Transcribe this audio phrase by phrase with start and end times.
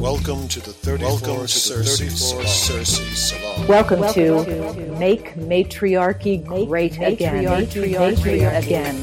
[0.00, 3.66] Welcome to the 34th Welcome to Circe 34 Circe Salon.
[3.66, 7.44] Welcome, Welcome to, to Make Matriarchy Great Make Again.
[7.44, 8.96] Matriarchy, matriarchy again.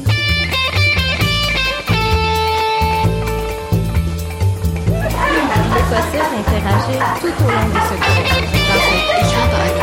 [5.76, 9.75] Écossais interagir tout au long de ce cours dans cette émission d'advertisement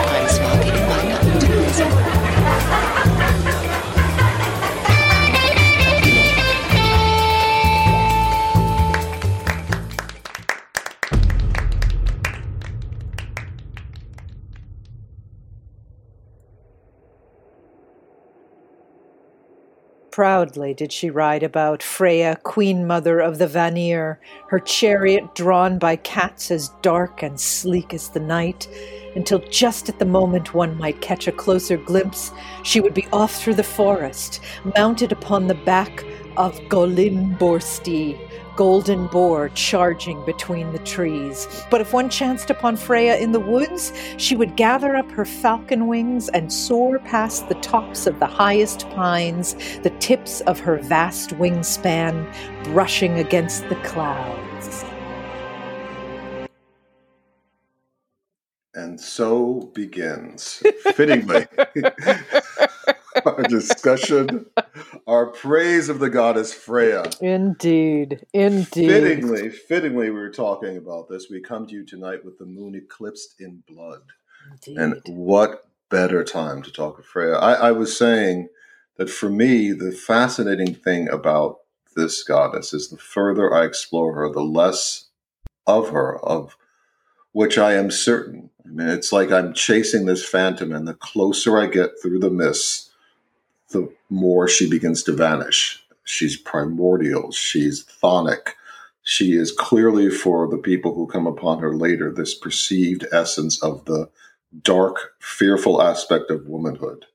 [20.13, 25.95] Proudly did she ride about Freya, queen mother of the Vanir, her chariot drawn by
[25.95, 28.68] cats as dark and sleek as the night,
[29.16, 32.31] until just at the moment one might catch a closer glimpse,
[32.62, 34.40] she would be off through the forest,
[34.77, 36.05] mounted upon the back
[36.38, 38.16] of Gullinbursti,
[38.55, 41.48] golden boar charging between the trees.
[41.70, 45.87] But if one chanced upon Freya in the woods, she would gather up her falcon
[45.87, 51.32] wings and soar past the tops of the highest pines, the tips of her vast
[51.32, 52.32] wingspan
[52.65, 54.85] brushing against the clouds.
[58.76, 60.63] And so begins,
[60.95, 61.45] fittingly,
[63.26, 64.46] our discussion,
[65.07, 67.09] our praise of the goddess Freya.
[67.22, 68.88] Indeed, indeed.
[68.88, 71.28] Fittingly, fittingly, we were talking about this.
[71.29, 74.01] We come to you tonight with the moon eclipsed in blood.
[74.51, 74.78] Indeed.
[74.78, 77.35] And what better time to talk of Freya?
[77.35, 78.50] I, I was saying
[78.97, 81.59] that for me, the fascinating thing about
[81.96, 85.09] this goddess is the further I explore her, the less
[85.68, 86.57] of her, of
[87.31, 88.50] which I am certain.
[88.66, 92.29] I mean, it's like I'm chasing this phantom, and the closer I get through the
[92.29, 92.91] mist,
[93.74, 95.84] the more she begins to vanish.
[96.06, 98.53] She's primordial, she's chthonic.
[99.03, 103.84] She is clearly, for the people who come upon her later, this perceived essence of
[103.84, 104.09] the
[104.62, 107.06] dark, fearful aspect of womanhood.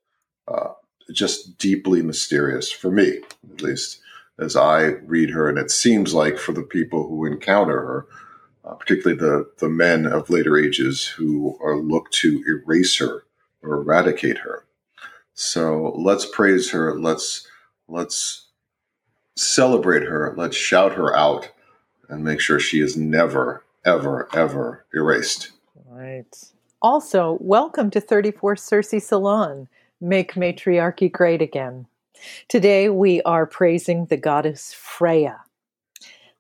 [0.47, 0.73] Uh,
[1.13, 3.21] just deeply mysterious, for me,
[3.51, 4.01] at least,
[4.39, 5.49] as I read her.
[5.49, 8.07] And it seems like for the people who encounter her,
[8.65, 13.25] uh, particularly the, the men of later ages who are looked to erase her
[13.63, 14.65] or eradicate her.
[15.41, 16.99] So let's praise her.
[16.99, 17.47] Let's
[17.87, 18.49] let's
[19.37, 20.35] celebrate her.
[20.37, 21.49] Let's shout her out
[22.09, 25.53] and make sure she is never, ever, ever erased.
[25.87, 26.27] Right.
[26.83, 29.69] Also, welcome to 34 Circe Salon.
[30.01, 31.87] Make matriarchy great again.
[32.49, 35.45] Today we are praising the goddess Freya,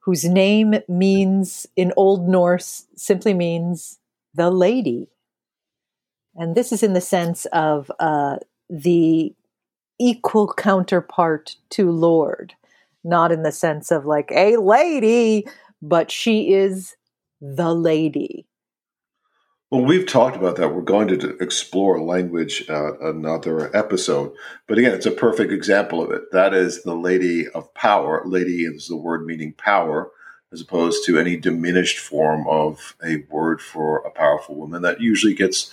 [0.00, 4.00] whose name means, in Old Norse, simply means
[4.34, 5.06] the lady.
[6.34, 9.34] And this is in the sense of uh, the
[9.98, 12.54] equal counterpart to Lord,
[13.04, 15.46] not in the sense of like a lady,
[15.82, 16.96] but she is
[17.40, 18.46] the lady.
[19.70, 20.74] Well, we've talked about that.
[20.74, 24.32] We're going to explore language uh, another episode.
[24.66, 26.32] But again, it's a perfect example of it.
[26.32, 28.22] That is the lady of power.
[28.24, 30.10] Lady is the word meaning power,
[30.52, 35.34] as opposed to any diminished form of a word for a powerful woman that usually
[35.34, 35.70] gets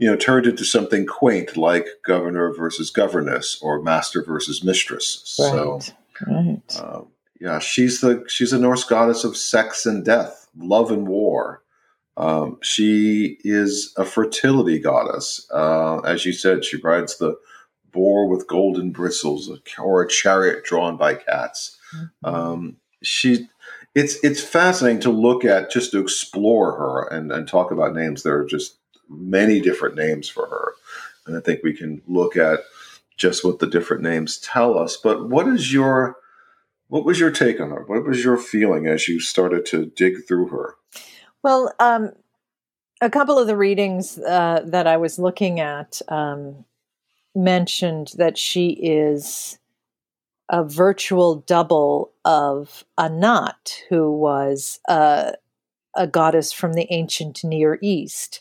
[0.00, 5.36] you know, turned into something quaint like governor versus governess or master versus mistress.
[5.38, 5.50] Right.
[5.50, 5.80] So,
[6.26, 6.62] right.
[6.76, 7.02] uh,
[7.38, 11.62] yeah, she's the she's a Norse goddess of sex and death, love and war.
[12.16, 15.46] Um, she is a fertility goddess.
[15.52, 17.38] Uh, as you said, she rides the
[17.92, 21.76] boar with golden bristles, or a chariot drawn by cats.
[21.94, 22.34] Mm-hmm.
[22.34, 23.48] Um, she,
[23.94, 28.22] it's it's fascinating to look at, just to explore her and, and talk about names.
[28.22, 28.79] There are just
[29.10, 30.72] many different names for her,
[31.26, 32.60] and I think we can look at
[33.16, 34.96] just what the different names tell us.
[34.96, 36.16] But what is your
[36.88, 37.84] what was your take on her?
[37.86, 40.74] What was your feeling as you started to dig through her?
[41.42, 42.10] Well, um,
[43.00, 46.64] a couple of the readings uh, that I was looking at um,
[47.34, 49.58] mentioned that she is
[50.50, 55.32] a virtual double of Anat, who was uh,
[55.96, 58.40] a goddess from the ancient Near East,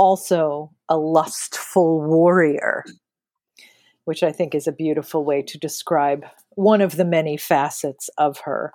[0.00, 2.86] also a lustful warrior,
[4.06, 6.24] which I think is a beautiful way to describe
[6.56, 8.72] one of the many facets of her.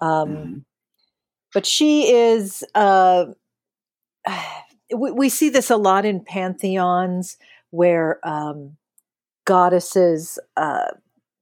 [0.00, 0.58] Um, Mm-hmm.
[1.52, 3.26] but she is uh,
[4.96, 7.36] we, we, see this a lot in pantheons
[7.70, 8.76] where um,
[9.44, 10.92] goddesses uh,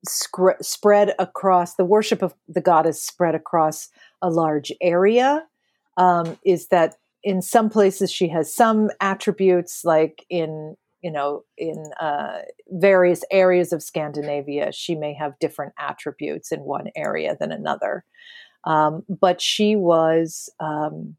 [0.05, 3.89] scr- spread across the worship of the goddess spread across
[4.21, 5.47] a large area
[5.97, 11.85] um, is that in some places she has some attributes like in you know in
[12.01, 12.39] uh,
[12.71, 18.05] various areas of scandinavia she may have different attributes in one area than another.
[18.65, 21.17] Um, but she was um,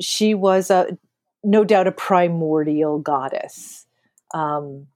[0.00, 0.96] she was a
[1.42, 3.86] no doubt a primordial goddess,
[4.32, 4.86] um,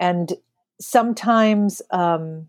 [0.00, 0.32] and
[0.80, 2.48] sometimes um,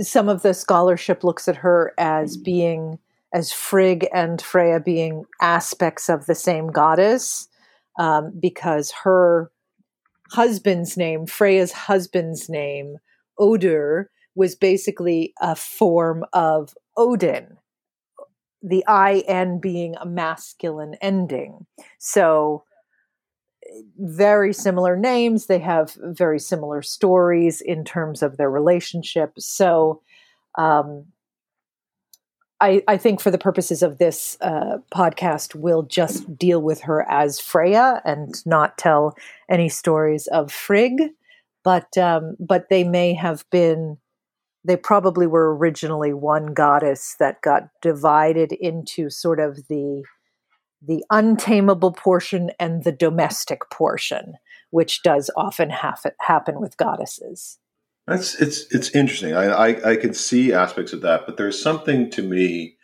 [0.00, 2.98] some of the scholarship looks at her as being
[3.36, 7.48] as Frigg and Freya being aspects of the same goddess,
[7.98, 9.50] um, because her
[10.30, 12.96] husband's name, Freya's husband's name,
[13.38, 17.58] Odur, was basically a form of Odin,
[18.62, 21.66] the IN being a masculine ending.
[21.98, 22.64] So,
[23.98, 25.44] very similar names.
[25.46, 29.32] They have very similar stories in terms of their relationship.
[29.36, 30.00] So,
[30.56, 31.06] um,
[32.60, 37.06] I, I, think for the purposes of this uh, podcast, we'll just deal with her
[37.08, 39.14] as Freya and not tell
[39.50, 41.10] any stories of Frigg.
[41.64, 43.98] But um, but they may have been
[44.66, 50.02] they probably were originally one goddess that got divided into sort of the
[50.82, 54.34] the untamable portion and the domestic portion,
[54.70, 57.58] which does often happen with goddesses.
[58.06, 59.34] That's it's it's interesting.
[59.34, 62.76] I, I I can see aspects of that, but there's something to me,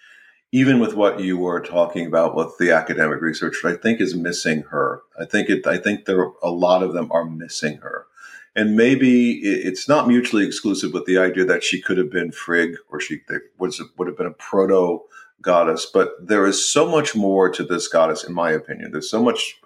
[0.51, 4.17] even with what you were talking about with the academic research, that I think is
[4.17, 5.03] missing her.
[5.19, 5.67] I think it.
[5.67, 8.07] I think there a lot of them are missing her
[8.55, 12.77] and maybe it's not mutually exclusive with the idea that she could have been Frigg
[12.91, 13.23] or she
[13.59, 15.01] was would have been a proto
[15.41, 15.87] goddess.
[15.87, 18.93] But there is so much more to this goddess, in my opinion.
[18.93, 19.59] There's so much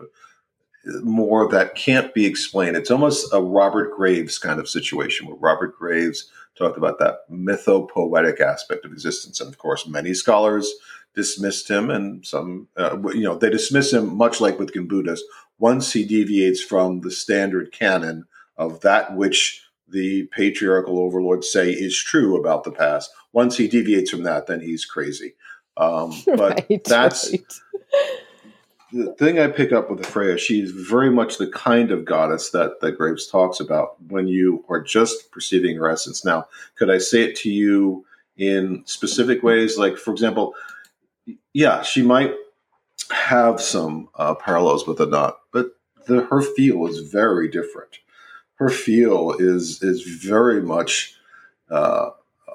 [1.02, 2.76] more that can't be explained.
[2.76, 8.40] It's almost a Robert Graves kind of situation where Robert Graves talked about that mythopoetic
[8.40, 10.72] aspect of existence, and of course, many scholars
[11.14, 15.20] dismissed him, and some, uh, you know, they dismiss him much like with Gimbutas
[15.58, 18.24] once he deviates from the standard canon
[18.56, 23.10] of that which the patriarchal overlords say is true about the past.
[23.32, 25.34] Once he deviates from that, then he's crazy.
[25.76, 27.52] Um, but right, that's right.
[28.96, 30.38] The thing I pick up with Freya.
[30.38, 34.80] She's very much the kind of goddess that that Graves talks about when you are
[34.80, 36.24] just perceiving her essence.
[36.24, 36.46] Now,
[36.76, 38.04] could I say it to you
[38.36, 39.78] in specific ways?
[39.78, 40.54] Like, for example,
[41.52, 42.34] yeah, she might
[43.10, 45.76] have some uh, parallels with Anat, but
[46.06, 47.98] the, her feel is very different
[48.56, 51.14] her feel is is very much
[51.70, 52.10] uh,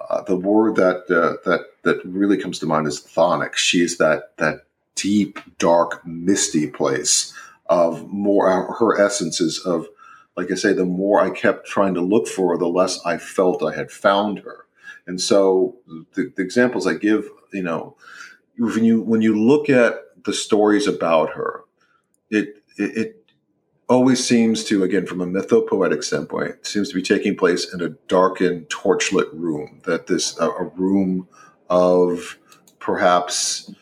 [0.09, 3.55] uh, the word that uh, that that really comes to mind is chthonic.
[3.55, 4.65] She's that that
[4.95, 7.33] deep, dark, misty place
[7.67, 8.49] of more.
[8.49, 9.87] Uh, her essences of,
[10.35, 13.17] like I say, the more I kept trying to look for her, the less I
[13.17, 14.65] felt I had found her.
[15.07, 15.77] And so,
[16.15, 17.95] the, the examples I give, you know,
[18.57, 21.63] when you when you look at the stories about her,
[22.29, 23.31] it it, it
[23.89, 27.89] always seems to, again, from a mythopoetic standpoint, seems to be taking place in a
[28.07, 29.81] darkened, torchlit room.
[29.85, 31.27] That this a, a room
[31.69, 32.37] of
[32.79, 33.73] perhaps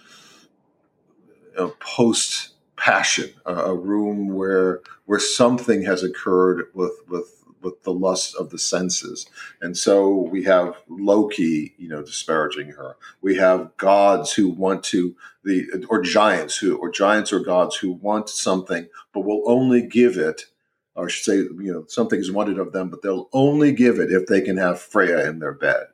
[1.67, 8.35] post passion, a, a room where where something has occurred with with with the lust
[8.35, 9.27] of the senses.
[9.61, 12.95] And so we have Loki, you know, disparaging her.
[13.21, 17.91] We have gods who want to the or giants who or giants or gods who
[17.91, 20.45] want something but will only give it
[20.95, 23.99] or I should say, you know, something is wanted of them, but they'll only give
[23.99, 25.87] it if they can have Freya in their bed.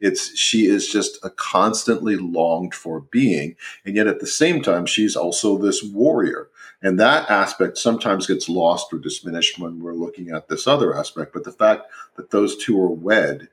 [0.00, 4.86] It's she is just a constantly longed for being, and yet at the same time,
[4.86, 6.48] she's also this warrior.
[6.82, 11.34] And that aspect sometimes gets lost or diminished when we're looking at this other aspect.
[11.34, 13.48] But the fact that those two are wed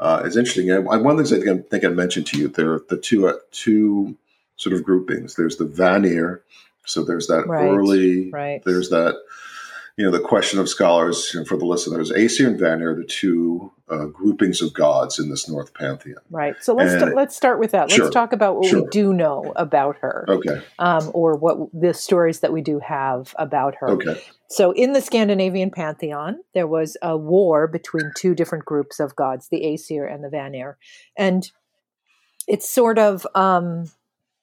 [0.00, 0.70] uh, is interesting.
[0.70, 3.28] And one of the things I think I mentioned to you, there are the two
[3.28, 4.16] uh, two
[4.56, 5.36] sort of groupings.
[5.36, 6.42] There's the Vanir,
[6.84, 8.30] so there's that right, early.
[8.30, 8.62] Right.
[8.64, 9.16] There's that
[9.96, 12.94] you know, the question of scholars you know, for the listeners, Aesir and Vanir are
[12.94, 16.20] the two uh, groupings of gods in this North pantheon.
[16.30, 16.54] Right.
[16.60, 17.90] So let's st- let's start with that.
[17.90, 18.82] Sure, let's talk about what sure.
[18.82, 20.24] we do know about her.
[20.28, 20.62] Okay.
[20.78, 23.90] Um, or what the stories that we do have about her.
[23.90, 24.22] Okay.
[24.48, 29.48] So in the Scandinavian pantheon, there was a war between two different groups of gods,
[29.48, 30.78] the Aesir and the Vanir,
[31.16, 31.50] and
[32.46, 33.90] it's sort of um,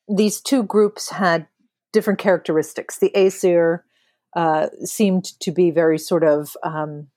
[0.08, 1.48] these two groups had
[1.94, 3.00] different characteristics.
[3.00, 3.86] The Aesir
[4.36, 7.08] uh, seemed to be very sort of um,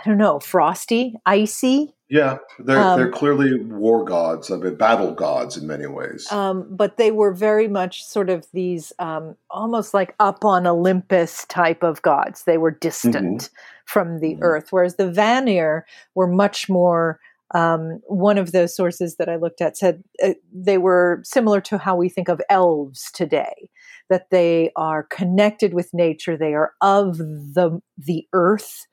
[0.00, 1.94] I don't know, frosty, icy.
[2.08, 6.30] Yeah, they're um, they're clearly war gods, I mean, battle gods in many ways.
[6.32, 11.44] Um, but they were very much sort of these um, almost like up on Olympus
[11.46, 12.44] type of gods.
[12.44, 13.54] They were distant mm-hmm.
[13.84, 14.42] from the mm-hmm.
[14.42, 17.20] earth, whereas the Vanir were much more.
[17.52, 21.78] Um, one of those sources that I looked at said uh, they were similar to
[21.78, 23.70] how we think of elves today
[24.10, 28.86] that they are connected with nature, they are of the, the earth,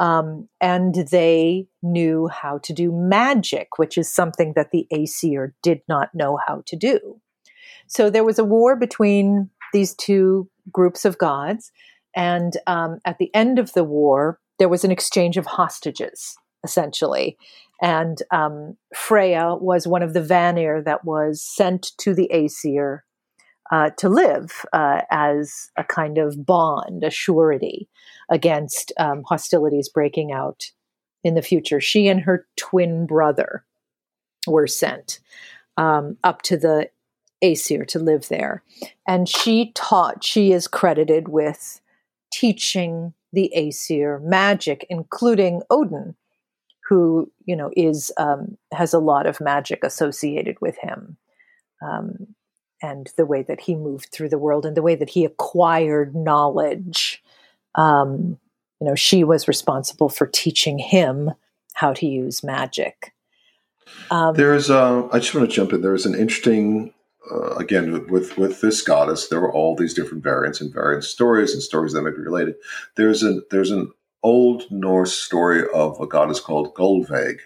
[0.00, 5.82] um, and they knew how to do magic, which is something that the Aesir did
[5.88, 7.20] not know how to do.
[7.86, 11.70] so there was a war between these two groups of gods,
[12.16, 17.36] and um, at the end of the war, there was an exchange of hostages, essentially.
[17.82, 23.04] And um, Freya was one of the Vanir that was sent to the Aesir
[23.70, 27.88] uh, to live uh, as a kind of bond, a surety
[28.30, 30.64] against um, hostilities breaking out
[31.22, 31.80] in the future.
[31.80, 33.64] She and her twin brother
[34.46, 35.20] were sent
[35.76, 36.90] um, up to the
[37.42, 38.62] Aesir to live there.
[39.06, 41.80] And she taught, she is credited with
[42.32, 46.16] teaching the Aesir magic, including Odin,
[46.88, 51.16] who, you know, is, um, has a lot of magic associated with him.
[51.82, 52.34] Um,
[52.82, 56.14] and the way that he moved through the world and the way that he acquired
[56.14, 57.22] knowledge.
[57.74, 58.38] Um,
[58.80, 61.32] you know, she was responsible for teaching him
[61.74, 63.14] how to use magic.
[64.10, 65.82] Um, There's, uh, I just want to jump in.
[65.82, 66.94] There's an interesting,
[67.30, 71.52] uh, again, with with this goddess, there were all these different variants and variant stories
[71.52, 72.54] and stories that may be related.
[72.96, 77.38] There's an there's an old Norse story of a goddess called Gullveig,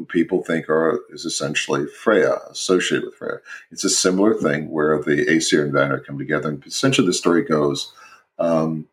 [0.00, 3.40] who people think are is essentially Freya, associated with Freya.
[3.70, 7.44] It's a similar thing where the Aesir and Vanir come together, and essentially the story
[7.44, 7.92] goes.
[8.38, 8.88] Um,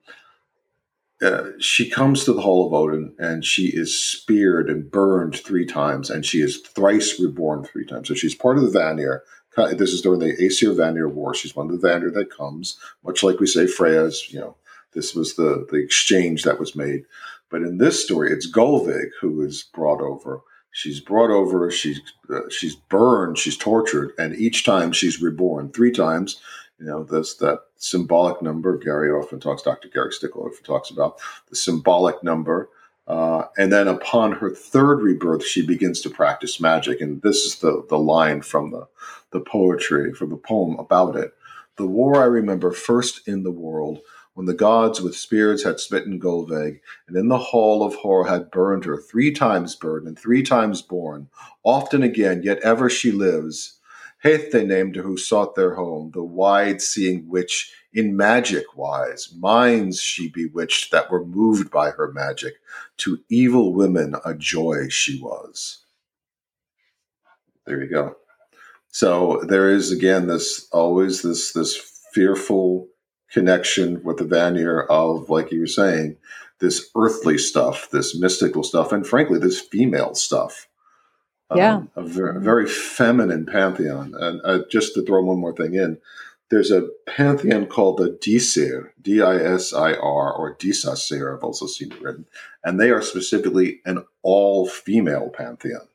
[1.21, 5.65] uh, she comes to the Hall of Odin and she is speared and burned three
[5.65, 8.09] times, and she is thrice reborn three times.
[8.09, 9.23] So she's part of the Vanir.
[9.55, 11.33] This is during the Aesir Vanir War.
[11.33, 14.31] She's one of the Vanir that comes, much like we say Freya's.
[14.31, 14.55] You know,
[14.93, 17.05] this was the the exchange that was made.
[17.49, 20.41] But in this story, it's Gullveig who is brought over.
[20.77, 21.71] She's brought over.
[21.71, 23.39] She's uh, she's burned.
[23.39, 25.71] She's tortured, and each time she's reborn.
[25.71, 26.39] Three times
[26.79, 28.77] you know, that symbolic number.
[28.77, 29.63] Gary often talks.
[29.63, 29.87] Dr.
[29.87, 31.17] Gary Stickle often talks about
[31.49, 32.69] the symbolic number.
[33.07, 37.01] Uh, and then upon her third rebirth, she begins to practice magic.
[37.01, 38.87] And this is the the line from the
[39.31, 41.33] the poetry from the poem about it.
[41.77, 44.01] The war I remember first in the world
[44.37, 48.51] when the gods with spears had smitten Gullveig, and in the hall of horror had
[48.51, 51.27] burned her, three times burned and three times born,
[51.63, 53.79] often again, yet ever she lives,
[54.19, 59.33] Hath they named her who sought their home, the wide seeing witch in magic wise.
[59.35, 62.57] Minds she bewitched that were moved by her magic.
[62.97, 65.83] To evil women a joy she was.
[67.65, 68.17] There you go.
[68.89, 71.75] So there is again this always this this
[72.13, 72.89] fearful
[73.31, 76.17] connection with the Vanir of, like you were saying,
[76.59, 80.67] this earthly stuff, this mystical stuff, and frankly, this female stuff
[81.55, 81.75] yeah.
[81.75, 84.13] Um, a, very, very, feminine pantheon.
[84.19, 85.97] And uh, just to throw one more thing in,
[86.49, 91.67] there's a pantheon called the Disir, D I S I R, or Disasir, I've also
[91.67, 92.25] seen it written.
[92.63, 95.87] And they are specifically an all female pantheon.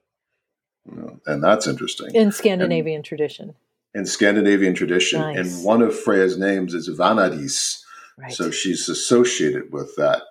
[0.91, 2.15] You know, and that's interesting.
[2.15, 3.55] In Scandinavian and, tradition.
[3.95, 5.21] In Scandinavian tradition.
[5.21, 5.37] Nice.
[5.37, 7.83] And one of Freya's names is Vanadis.
[8.19, 8.33] Right.
[8.33, 10.23] So she's associated with that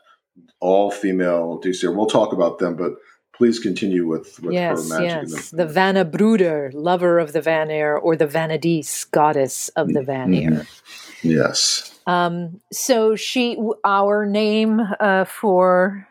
[0.60, 1.96] all female Disir.
[1.96, 2.94] We'll talk about them, but
[3.36, 5.30] please continue with, with yes, her magic.
[5.30, 10.52] Yes, the, the Vanabruder, lover of the Vanir, or the Vanadis, goddess of the Vanir.
[10.52, 11.30] Mm-hmm.
[11.30, 12.00] Yes.
[12.08, 16.08] Um, so she, our name uh, for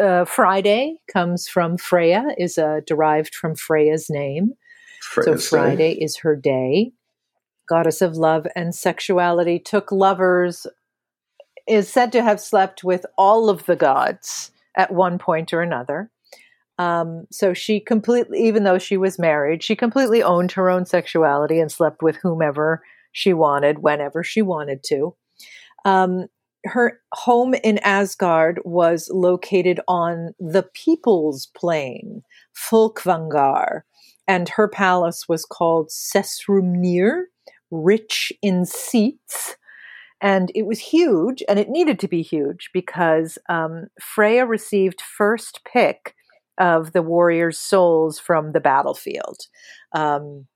[0.00, 4.52] uh, Friday comes from Freya, is uh, derived from Freya's name.
[5.00, 6.92] So Friday is her day.
[7.68, 10.66] Goddess of love and sexuality took lovers,
[11.66, 16.10] is said to have slept with all of the gods at one point or another.
[16.78, 21.58] Um, so she completely, even though she was married, she completely owned her own sexuality
[21.60, 25.14] and slept with whomever she wanted, whenever she wanted to.
[25.84, 26.26] Um,
[26.64, 32.22] her home in Asgard was located on the People's Plain,
[32.54, 33.82] Folkvangar,
[34.28, 37.24] and her palace was called Sessrumnir,
[37.70, 39.56] rich in seats.
[40.20, 45.60] And it was huge, and it needed to be huge because um, Freya received first
[45.64, 46.14] pick
[46.58, 49.46] of the warriors' souls from the battlefield.
[49.92, 50.48] Um,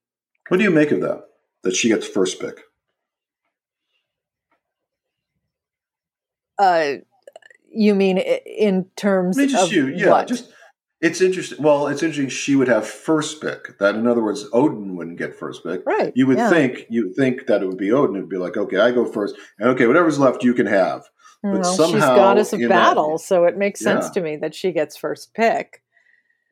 [0.48, 1.24] what do you make of that?
[1.62, 2.60] That she gets first pick.
[6.58, 6.94] Uh,
[7.70, 10.26] you mean in terms I mean, of you, yeah, what?
[10.26, 10.50] just
[11.02, 11.62] it's interesting.
[11.62, 12.28] Well, it's interesting.
[12.28, 13.76] She would have first pick.
[13.78, 15.84] That, in other words, Odin wouldn't get first pick.
[15.84, 16.12] Right.
[16.14, 16.48] You would yeah.
[16.48, 18.16] think you would think that it would be Odin.
[18.16, 21.02] It would be like, okay, I go first, and okay, whatever's left, you can have.
[21.42, 24.12] But well, somehow, she's goddess of battle, so it makes sense yeah.
[24.12, 25.82] to me that she gets first pick.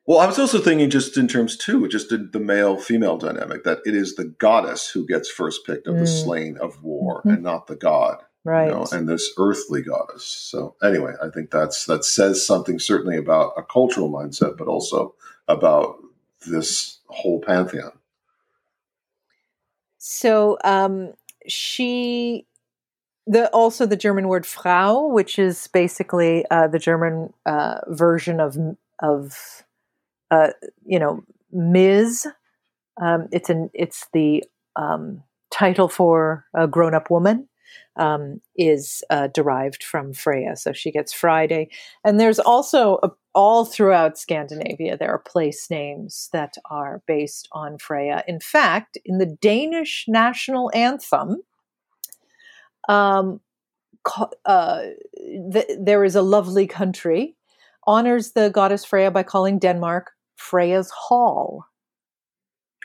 [0.05, 3.79] Well, I was also thinking just in terms too, just the male female dynamic that
[3.85, 5.99] it is the goddess who gets first pick of mm.
[5.99, 7.29] the slain of war mm-hmm.
[7.29, 8.17] and not the god.
[8.43, 8.67] Right.
[8.67, 10.25] You know, and this earthly goddess.
[10.25, 15.13] So anyway, I think that's that says something certainly about a cultural mindset, but also
[15.47, 15.97] about
[16.47, 17.91] this whole pantheon.
[19.99, 21.13] So um,
[21.47, 22.47] she,
[23.27, 28.57] the also the German word Frau, which is basically uh, the German uh, version of
[28.99, 29.63] of
[30.31, 30.49] uh,
[30.83, 32.27] you know Ms.
[32.99, 34.43] Um, it's an it's the
[34.75, 35.21] um,
[35.51, 37.47] title for a grown up woman
[37.95, 40.55] um, is uh, derived from Freya.
[40.55, 41.69] So she gets Friday.
[42.03, 47.77] And there's also a, all throughout Scandinavia, there are place names that are based on
[47.77, 48.23] Freya.
[48.27, 51.41] In fact, in the Danish national anthem,
[52.89, 53.39] um,
[54.45, 54.81] uh,
[55.53, 57.35] th- there is a lovely country
[57.87, 61.65] honors the goddess Freya by calling Denmark Freya's Hall.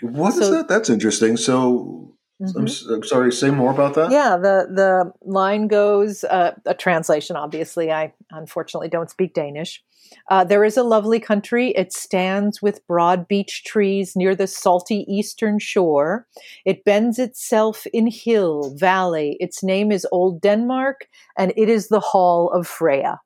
[0.02, 0.68] What so, is that?
[0.68, 1.36] That's interesting.
[1.36, 2.58] So Mm-hmm.
[2.58, 3.32] I'm, I'm, sorry.
[3.32, 4.10] Say more about that.
[4.10, 7.34] Yeah, the the line goes uh, a translation.
[7.34, 9.82] Obviously, I unfortunately don't speak Danish.
[10.30, 11.70] Uh, there is a lovely country.
[11.70, 16.26] It stands with broad beech trees near the salty eastern shore.
[16.66, 19.38] It bends itself in hill, valley.
[19.40, 23.18] Its name is Old Denmark, and it is the Hall of Freya.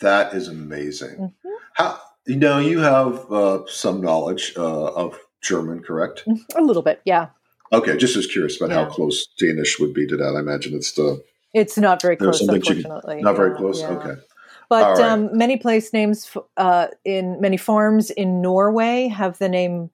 [0.00, 1.16] That is amazing.
[1.16, 1.50] Mm-hmm.
[1.74, 6.24] How you know you have uh, some knowledge uh, of German, correct?
[6.56, 7.28] A little bit, yeah.
[7.72, 8.84] Okay, just as curious about yeah.
[8.84, 10.34] how close Danish would be to that.
[10.36, 11.22] I imagine it's the.
[11.52, 13.20] It's not very close, unfortunately.
[13.22, 13.80] Not very close.
[13.80, 13.90] Yeah.
[13.90, 14.20] Okay.
[14.68, 15.10] But right.
[15.10, 19.90] um, many place names uh, in many farms in Norway have the name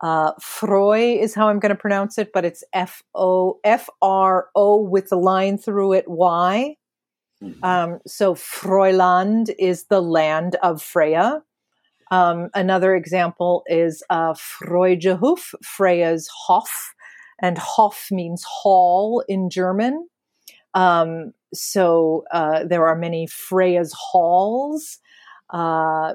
[0.00, 4.48] uh, Froy is how I'm going to pronounce it, but it's F O F R
[4.54, 6.76] O with the line through it Y.
[7.42, 7.64] Mm-hmm.
[7.64, 11.42] Um, so Froyland is the land of Freya.
[12.10, 16.94] Um, another example is uh, Freudehof, Freya's Hof,
[17.40, 20.08] and Hof means hall in German.
[20.74, 24.98] Um, so uh, there are many Freya's halls.
[25.50, 26.14] Uh,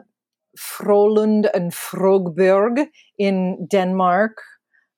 [0.58, 4.42] Frolund and Frogberg in Denmark,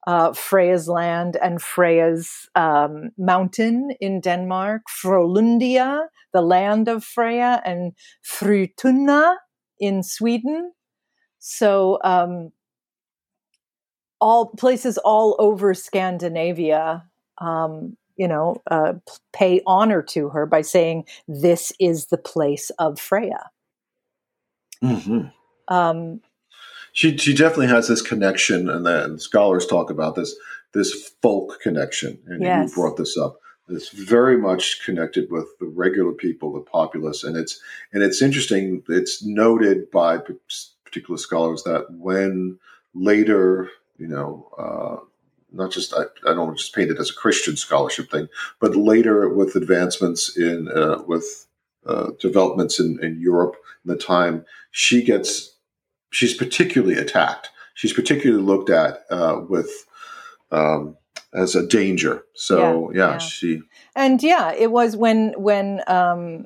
[0.08, 7.94] uh, Freya's land and Freya's um, mountain in Denmark, Frolundia, the land of Freya, and
[8.26, 9.36] Frytunna
[9.80, 10.72] in Sweden.
[11.46, 12.54] So, um,
[14.22, 17.04] all places all over Scandinavia,
[17.40, 18.94] um, you know, uh,
[19.34, 23.50] pay honor to her by saying this is the place of Freya.
[24.82, 25.28] Mm-hmm.
[25.68, 26.22] Um,
[26.94, 30.34] she she definitely has this connection, and then scholars talk about this
[30.74, 32.70] this folk connection, and yes.
[32.70, 33.36] you brought this up.
[33.68, 37.60] It's very much connected with the regular people, the populace, and it's
[37.92, 38.82] and it's interesting.
[38.88, 40.20] It's noted by
[40.94, 42.60] particular scholars that when
[42.94, 45.04] later, you know, uh,
[45.52, 48.28] not just I, I don't just paint it as a Christian scholarship thing,
[48.60, 51.48] but later with advancements in uh, with
[51.86, 55.56] uh, developments in, in Europe in the time, she gets
[56.12, 57.50] she's particularly attacked.
[57.74, 59.86] She's particularly looked at uh, with
[60.52, 60.96] um,
[61.34, 62.24] as a danger.
[62.36, 63.62] So yeah, yeah, yeah, she
[63.96, 66.46] and yeah, it was when when um,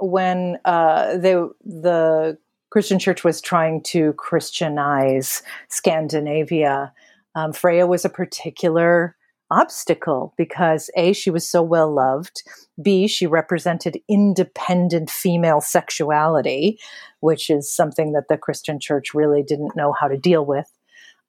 [0.00, 2.38] when uh, the the
[2.74, 6.92] Christian church was trying to Christianize Scandinavia,
[7.36, 9.14] um, Freya was a particular
[9.48, 12.42] obstacle because A, she was so well loved,
[12.82, 16.80] B, she represented independent female sexuality,
[17.20, 20.66] which is something that the Christian church really didn't know how to deal with.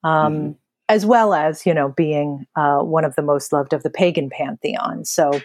[0.04, 0.52] Um, mm-hmm.
[0.90, 4.32] As well as, you know, being uh, one of the most loved of the pagan
[4.32, 5.06] pantheon.
[5.06, 5.40] So,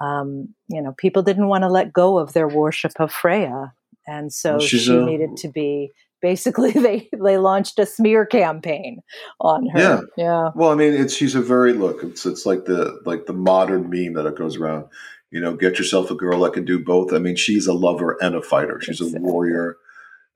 [0.00, 3.72] um, you know, people didn't want to let go of their worship of Freya
[4.06, 9.00] and so she a, needed to be basically they they launched a smear campaign
[9.40, 9.78] on her.
[9.78, 10.50] Yeah, yeah.
[10.54, 12.02] Well, I mean, it's she's a very look.
[12.02, 14.86] It's it's like the like the modern meme that it goes around.
[15.30, 17.12] You know, get yourself a girl that can do both.
[17.12, 18.80] I mean, she's a lover and a fighter.
[18.80, 19.28] She's exactly.
[19.28, 19.76] a warrior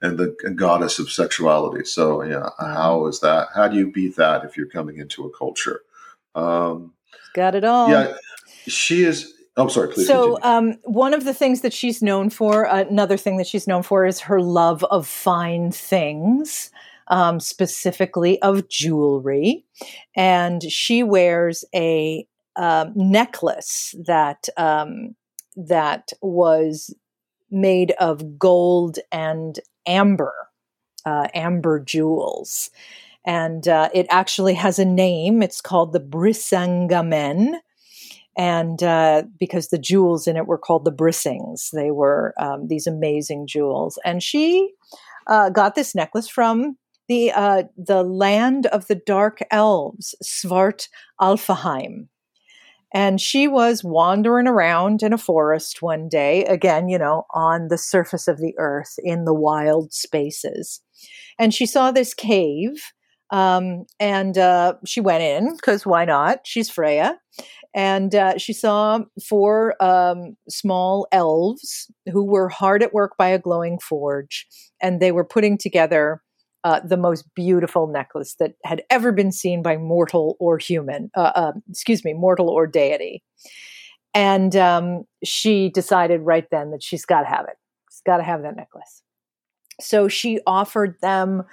[0.03, 1.85] and the goddess of sexuality.
[1.85, 3.49] So, yeah, how is that?
[3.55, 5.83] How do you beat that if you're coming into a culture?
[6.35, 6.95] Um,
[7.35, 7.89] Got it all.
[7.89, 8.17] Yeah,
[8.67, 9.89] she is Oh, sorry.
[9.93, 10.07] Please.
[10.07, 13.83] So, um, one of the things that she's known for, another thing that she's known
[13.83, 16.71] for, is her love of fine things,
[17.09, 19.65] um, specifically of jewelry,
[20.15, 25.17] and she wears a um, necklace that um,
[25.57, 26.95] that was
[27.51, 30.35] made of gold and amber,
[31.05, 32.71] uh, amber jewels.
[33.25, 35.43] And uh, it actually has a name.
[35.43, 37.55] It's called the Brisingamen
[38.39, 42.87] and uh, because the jewels in it were called the brissings, they were um, these
[42.87, 43.99] amazing jewels.
[44.05, 44.71] And she
[45.27, 50.89] uh, got this necklace from the uh, the land of the dark elves, Svart
[51.21, 52.09] Alfheim.
[52.95, 57.79] And she was wandering around in a forest one day, again, you know, on the
[57.79, 60.81] surface of the earth in the wild spaces.
[61.39, 62.93] And she saw this cave
[63.31, 66.41] Um, and uh, she went in because why not?
[66.47, 67.19] She's Freya.
[67.75, 73.39] And uh, she saw four um, small elves who were hard at work by a
[73.39, 74.47] glowing forge.
[74.81, 76.23] And they were putting together
[76.65, 81.33] uh, the most beautiful necklace that had ever been seen by mortal or human, uh,
[81.35, 83.23] uh, excuse me, mortal or deity.
[84.15, 87.57] And um, she decided right then that she's got to have it.
[87.91, 89.03] She's got to have that necklace.
[89.81, 91.45] So she offered them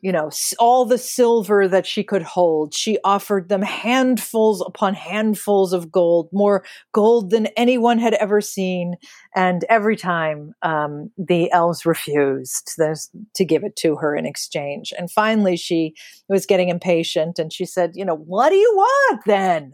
[0.00, 0.30] you know,
[0.60, 2.72] all the silver that she could hold.
[2.72, 8.94] She offered them handfuls upon handfuls of gold, more gold than anyone had ever seen.
[9.34, 12.78] And every time um, the elves refused
[13.34, 14.92] to give it to her in exchange.
[14.96, 15.94] And finally, she
[16.28, 19.72] was getting impatient and she said, You know, what do you want then?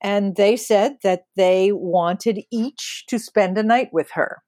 [0.00, 4.42] And they said that they wanted each to spend a night with her.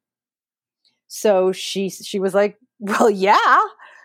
[1.07, 3.59] So she she was like, "Well, yeah,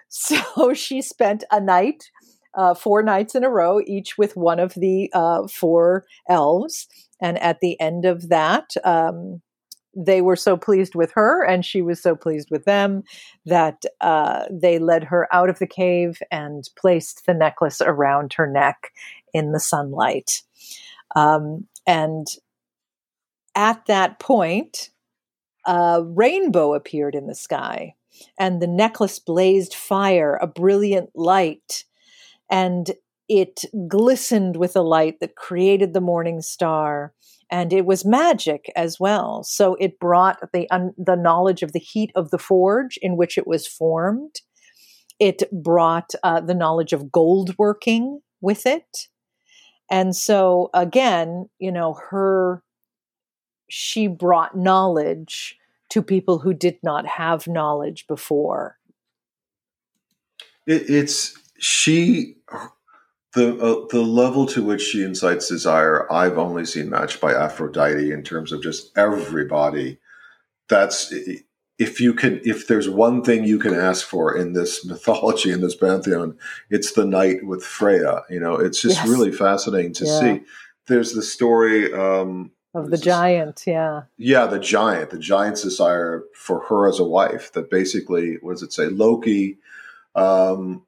[0.10, 2.12] so she spent a night,
[2.56, 6.88] uh, four nights in a row, each with one of the uh, four elves.
[7.22, 9.42] And at the end of that, um,
[9.96, 13.04] they were so pleased with her and she was so pleased with them
[13.46, 18.48] that uh, they led her out of the cave and placed the necklace around her
[18.48, 18.92] neck
[19.34, 20.44] in the sunlight.
[21.16, 22.28] Um, and
[23.56, 24.90] at that point,
[25.66, 27.96] a rainbow appeared in the sky
[28.38, 31.84] and the necklace blazed fire, a brilliant light,
[32.50, 32.92] and
[33.28, 37.14] it glistened with a light that created the morning star
[37.52, 39.44] and it was magic as well.
[39.44, 43.38] So it brought the un, the knowledge of the heat of the forge in which
[43.38, 44.42] it was formed.
[45.20, 49.08] It brought uh, the knowledge of gold working with it.
[49.92, 52.64] And so again you know her
[53.70, 55.59] she brought knowledge
[55.90, 58.78] to people who did not have knowledge before.
[60.68, 62.36] It, it's she
[63.34, 66.12] the uh, the level to which she incites desire.
[66.12, 70.00] I've only seen matched by Aphrodite in terms of just everybody.
[70.68, 71.14] That's
[71.78, 75.62] if you can if there's one thing you can ask for in this mythology in
[75.62, 76.38] this pantheon,
[76.70, 78.24] it's the night with Freya.
[78.30, 79.08] You know, it's just yes.
[79.08, 80.20] really fascinating to yeah.
[80.20, 80.42] see.
[80.88, 81.94] There's the story.
[81.94, 84.04] Um, of the giant yeah.
[84.18, 85.10] Yeah the giant.
[85.10, 88.88] The giant's desire for her as a wife that basically what does it say?
[88.88, 89.58] Loki
[90.16, 90.84] um,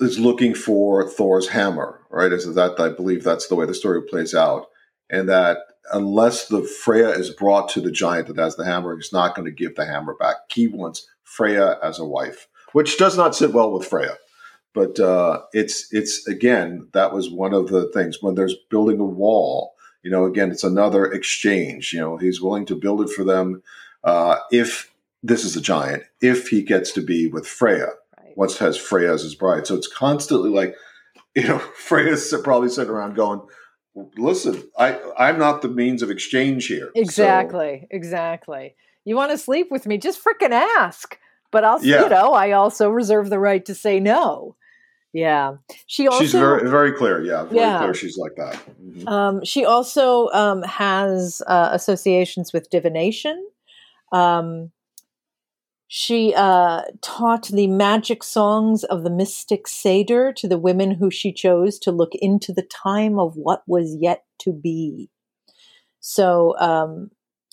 [0.00, 2.32] is looking for thor's hammer right?
[2.32, 4.66] Is that i believe that's the way the story plays out.
[5.10, 5.58] And that
[5.92, 9.46] unless the freya is brought to the giant that has the hammer he's not going
[9.46, 10.36] to give the hammer back.
[10.50, 14.16] He wants freya as a wife which does not sit well with freya.
[14.74, 18.22] But uh, it's it's again that was one of the things.
[18.22, 21.92] When there's building a wall you know, again, it's another exchange.
[21.92, 23.62] You know, he's willing to build it for them
[24.04, 27.88] uh, if this is a giant, if he gets to be with Freya.
[28.18, 28.36] Right.
[28.36, 29.66] Once has Freya as his bride.
[29.66, 30.74] So it's constantly like,
[31.34, 33.42] you know, Freya's probably sitting around going,
[34.16, 36.90] listen, I, I'm not the means of exchange here.
[36.94, 37.80] Exactly.
[37.82, 38.76] So, exactly.
[39.04, 39.98] You want to sleep with me?
[39.98, 41.18] Just freaking ask.
[41.50, 42.02] But I'll, yeah.
[42.02, 44.56] you know, I also reserve the right to say no.
[45.12, 47.22] Yeah, she also she's very very clear.
[47.22, 47.78] Yeah, very yeah.
[47.78, 47.94] clear.
[47.94, 48.54] She's like that.
[48.54, 49.08] Mm-hmm.
[49.08, 53.48] Um, she also um, has uh, associations with divination.
[54.12, 54.70] Um,
[55.90, 61.32] she uh, taught the magic songs of the mystic Seidr to the women who she
[61.32, 65.08] chose to look into the time of what was yet to be.
[66.00, 67.10] So um,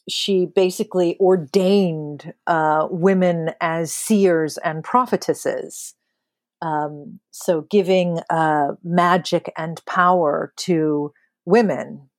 [0.10, 5.96] she basically ordained uh, women as seers and prophetesses.
[6.62, 11.14] Um, so giving uh, magic and power to
[11.46, 12.10] women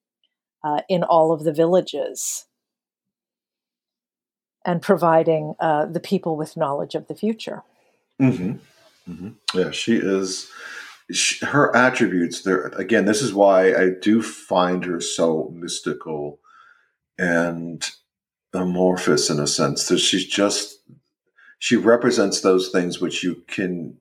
[0.63, 2.47] uh, in all of the villages
[4.65, 7.63] and providing uh, the people with knowledge of the future.
[8.21, 8.57] Mm-hmm.
[9.11, 9.59] Mm-hmm.
[9.59, 10.51] Yeah, she is.
[11.13, 13.05] She, her attributes there again.
[13.05, 16.41] This is why I do find her so mystical
[17.17, 17.89] and
[18.53, 20.79] amorphous in a sense that she's just
[21.59, 23.99] she represents those things which you can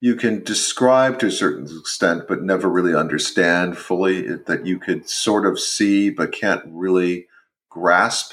[0.00, 5.08] you can describe to a certain extent, but never really understand fully that you could
[5.08, 7.26] sort of see, but can't really
[7.70, 8.32] grasp.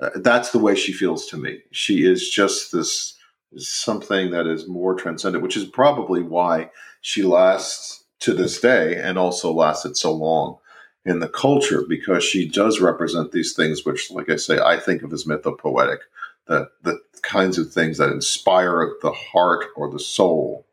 [0.00, 1.60] Uh, that's the way she feels to me.
[1.70, 3.14] She is just this
[3.56, 9.16] something that is more transcendent, which is probably why she lasts to this day and
[9.16, 10.58] also lasted so long
[11.06, 15.02] in the culture because she does represent these things, which, like I say, I think
[15.02, 15.98] of as mythopoetic,
[16.46, 20.66] the, the kinds of things that inspire the heart or the soul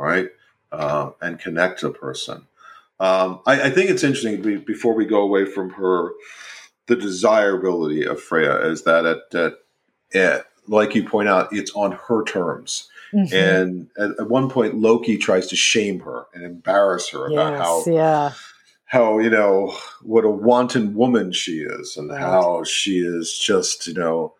[0.00, 0.28] right?
[0.72, 2.46] Uh, and connect a person.
[2.98, 6.10] Um, I, I, think it's interesting before we go away from her,
[6.86, 9.54] the desirability of Freya is that at, at,
[10.14, 12.88] at, like you point out, it's on her terms.
[13.14, 13.32] Mhm.
[13.32, 17.60] And at, at one point, Loki tries to shame her and embarrass her about yes,
[17.60, 18.32] how yeah.
[18.84, 22.20] how you know what a wanton woman she is, and Right.
[22.20, 24.34] how she is just you know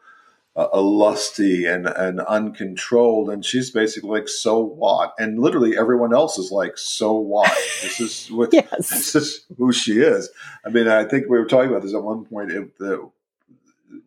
[0.57, 6.13] a, a lusty and and uncontrolled, and she's basically like so what, and literally everyone
[6.15, 7.51] else is like so what.
[7.83, 8.89] This is what Yes.
[8.89, 10.31] this is who she is.
[10.65, 12.51] I mean, I think we were talking about this at one point.
[12.53, 13.11] It, the,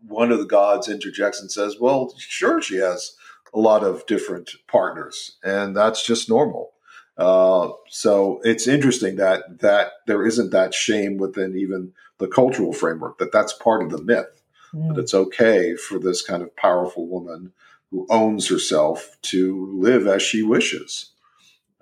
[0.07, 3.15] one of the gods interjects and says, "Well, sure, she has
[3.53, 6.71] a lot of different partners, and that's just normal."
[7.17, 13.17] Uh, so it's interesting that that there isn't that shame within even the cultural framework
[13.19, 14.41] that that's part of the myth
[14.73, 14.99] that Mm.
[14.99, 17.53] it's okay for this kind of powerful woman
[17.91, 21.11] who owns herself to live as she wishes.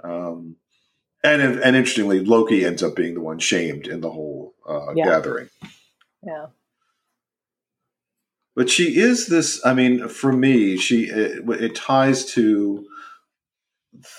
[0.04, 0.58] Um,
[1.24, 5.06] and and interestingly, Loki ends up being the one shamed in the whole uh, Yeah.
[5.06, 5.50] gathering.
[6.26, 6.48] Yeah.
[8.56, 9.66] But she is this.
[9.66, 12.86] I mean, for me, she it, it ties to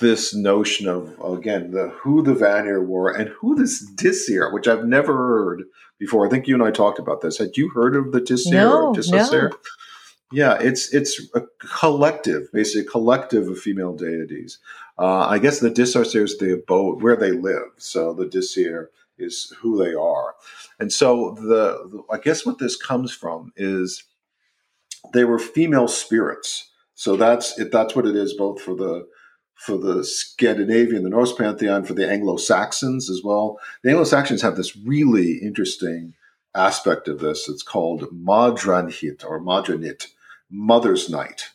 [0.01, 4.85] this notion of again the who the Vanir were and who this Disir, which I've
[4.85, 5.65] never heard
[5.99, 6.27] before.
[6.27, 7.39] I think you and I talked about this.
[7.39, 9.51] Had you heard of the Disir No, or Disir?
[9.51, 9.57] no.
[10.33, 11.43] Yeah, it's it's a
[11.79, 14.59] collective, basically a collective of female deities.
[14.99, 17.69] Uh, I guess the Disir is the abode where they live.
[17.77, 18.87] So the Disir
[19.19, 20.35] is who they are,
[20.81, 24.05] and so the, the I guess what this comes from is
[25.13, 26.71] they were female spirits.
[26.95, 27.71] So that's it.
[27.71, 29.07] That's what it is, both for the
[29.55, 33.59] for the Scandinavian, the Norse pantheon, for the Anglo Saxons as well.
[33.83, 36.15] The Anglo Saxons have this really interesting
[36.55, 37.49] aspect of this.
[37.49, 40.09] It's called Madranhit or Madranit,
[40.51, 41.51] Mother's Night,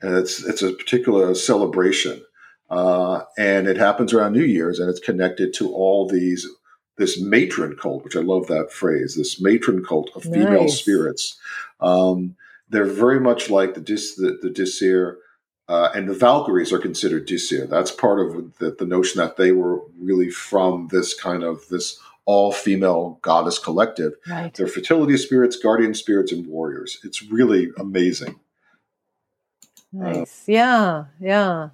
[0.00, 2.24] and it's it's a particular celebration,
[2.70, 6.46] uh, and it happens around New Year's, and it's connected to all these
[6.96, 11.38] this matron cult, which I love that phrase, this matron cult of female spirits.
[11.80, 12.36] Um,
[12.68, 15.16] they're very much like the dis the, the Disir,
[15.70, 17.68] uh, and the Valkyries are considered Disir.
[17.70, 22.00] That's part of the, the notion that they were really from this kind of this
[22.24, 24.14] all female goddess collective.
[24.28, 24.52] Right.
[24.52, 26.98] They're fertility spirits, guardian spirits, and warriors.
[27.04, 28.40] It's really amazing.
[29.92, 30.42] Nice.
[30.48, 31.04] yeah.
[31.20, 31.68] Yeah.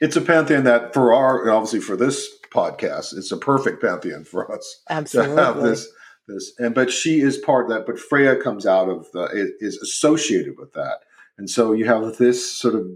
[0.00, 4.52] It's a pantheon that, for our obviously for this podcast, it's a perfect pantheon for
[4.54, 5.42] us to Absolutely.
[5.42, 5.88] have this
[6.28, 9.24] this and but she is part of that but freya comes out of the
[9.58, 11.00] is associated with that
[11.36, 12.86] and so you have this sort of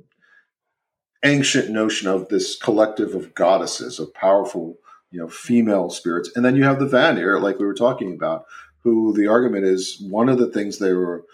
[1.27, 4.79] ancient notion of this collective of goddesses of powerful
[5.11, 8.45] you know female spirits and then you have the vanir like we were talking about
[8.81, 11.25] who the argument is one of the things they were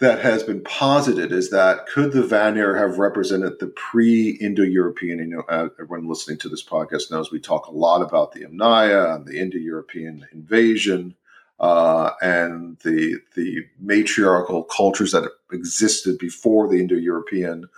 [0.00, 5.18] that has been posited is that could the Vanir have represented the pre-Indo-European?
[5.18, 8.44] You know, uh, everyone listening to this podcast knows we talk a lot about the
[8.44, 11.14] Yamnaya and the Indo-European invasion
[11.60, 17.68] uh, and the the matriarchal cultures that existed before the Indo-European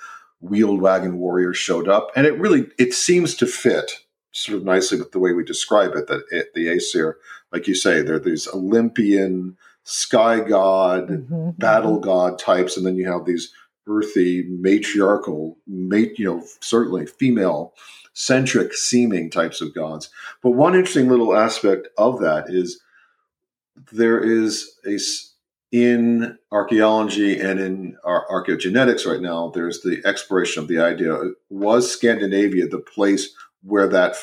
[0.42, 3.92] wheeled wagon warriors showed up, and it really it seems to fit
[4.32, 6.08] sort of nicely with the way we describe it.
[6.08, 7.16] That it, the Aesir,
[7.52, 12.02] like you say, they're these Olympian sky god Mhm, battle mhm.
[12.04, 13.52] god types, and then you have these
[13.88, 17.74] earthy, matriarchal, mate, you know, certainly female
[18.14, 20.10] centric seeming types of gods.
[20.42, 22.80] But one interesting little aspect of that is
[23.92, 24.98] there is a
[25.72, 29.50] in archaeology and in archaeogenetics right now.
[29.52, 34.16] There's the exploration of the idea: was Scandinavia the place where that,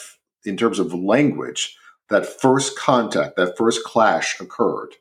[0.46, 1.76] in terms of language,
[2.10, 4.96] that first contact, that first clash occurred?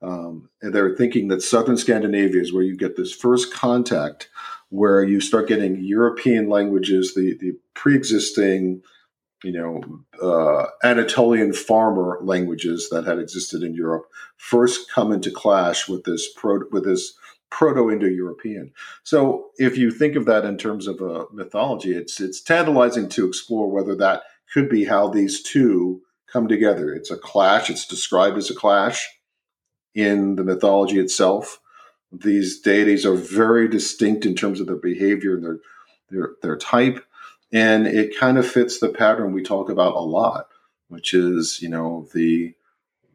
[0.00, 4.30] Um, and they're thinking that southern Scandinavia is where you get this first contact,
[4.70, 8.82] where you start getting European languages, the the pre-existing,
[9.44, 9.82] you know,
[10.22, 16.28] uh, Anatolian farmer languages that had existed in Europe, first come into clash with this
[16.36, 17.14] pro with this
[17.50, 18.72] Proto-Indo-European.
[19.04, 23.26] So, if you think of that in terms of a mythology, it's it's tantalizing to
[23.26, 24.22] explore whether that
[24.52, 26.92] could be how these two come together.
[26.92, 27.70] It's a clash.
[27.70, 29.08] It's described as a clash
[29.94, 31.60] in the mythology itself.
[32.12, 35.58] These deities are very distinct in terms of their behavior and their
[36.10, 37.04] their their type,
[37.52, 40.48] and it kind of fits the pattern we talk about a lot,
[40.88, 42.54] which is you know the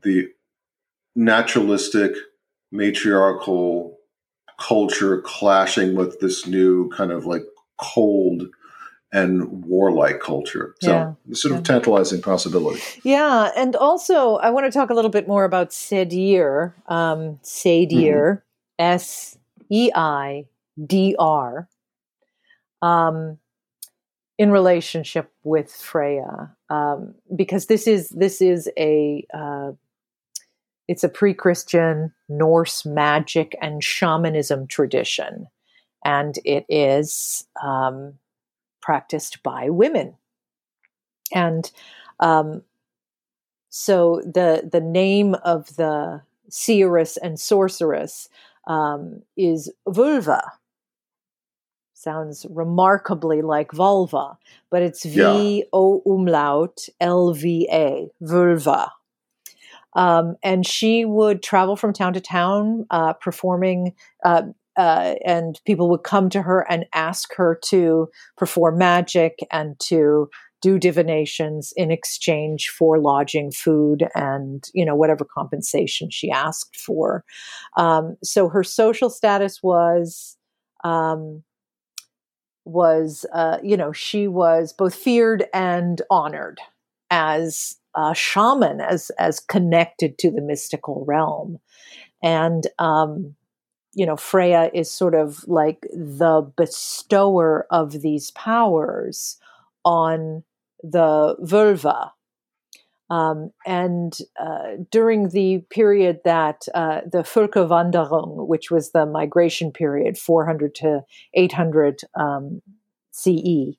[0.02, 0.30] the
[1.16, 2.14] naturalistic
[2.72, 3.98] matriarchal
[4.60, 7.44] culture clashing with this new kind of like
[7.78, 8.48] cold
[9.12, 10.76] and warlike culture.
[10.82, 11.64] So Yeah, sort of yeah.
[11.64, 12.82] tantalizing possibility.
[13.04, 18.42] Yeah, and also I want to talk a little bit more about Seidr, um, Seidr,
[18.80, 19.38] S
[19.70, 20.46] E I
[20.84, 21.70] D R,
[22.82, 23.38] um,
[24.38, 29.72] in relationship with Freya, um, because this is this is a uh,
[30.88, 35.48] it's a pre-Christian Norse magic and shamanism tradition,
[36.04, 38.14] and it is um,
[38.82, 40.16] practiced by women.
[41.34, 41.72] And
[42.20, 42.64] um,
[43.70, 48.30] so the the name of the seeress and sorceress
[48.68, 50.42] um, is völva.
[52.04, 54.38] Sounds remarkably like vulva,
[54.70, 58.90] but it's V O umlaut L V A, völva.
[59.96, 63.94] Um, and she would travel from town to town uh, performing,
[64.26, 64.42] uh,
[64.76, 70.30] uh, and people would come to her and ask her to perform magic and to
[70.62, 77.24] do divinations in exchange for lodging, food, and you know whatever compensation she asked for.
[77.78, 80.36] Um, so her social status was.
[80.84, 81.44] Um,
[82.66, 86.60] was uh, you know she was both feared and honored
[87.10, 91.60] as a shaman as as connected to the mystical realm
[92.24, 93.36] and um,
[93.94, 99.38] you know freya is sort of like the bestower of these powers
[99.86, 100.44] on
[100.82, 102.12] the völva.
[103.14, 110.18] Um, and uh, during the period that uh, the Völkerwanderung, which was the migration period,
[110.18, 111.02] 400 to
[111.36, 112.62] 800 um,
[113.12, 113.78] CE,